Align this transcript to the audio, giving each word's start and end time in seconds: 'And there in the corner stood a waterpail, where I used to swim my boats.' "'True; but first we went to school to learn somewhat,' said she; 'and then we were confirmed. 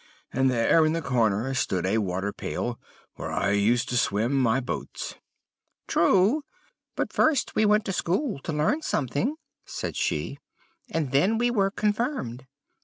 'And 0.33 0.49
there 0.49 0.83
in 0.83 0.93
the 0.93 1.01
corner 1.03 1.53
stood 1.53 1.85
a 1.85 1.99
waterpail, 1.99 2.79
where 3.17 3.31
I 3.31 3.51
used 3.51 3.87
to 3.89 3.97
swim 3.97 4.33
my 4.33 4.59
boats.' 4.59 5.13
"'True; 5.87 6.41
but 6.95 7.13
first 7.13 7.53
we 7.53 7.67
went 7.67 7.85
to 7.85 7.93
school 7.93 8.39
to 8.39 8.51
learn 8.51 8.81
somewhat,' 8.81 9.35
said 9.63 9.95
she; 9.95 10.39
'and 10.89 11.11
then 11.11 11.37
we 11.37 11.51
were 11.51 11.69
confirmed. 11.69 12.47